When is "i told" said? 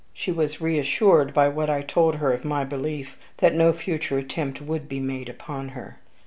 1.69-2.15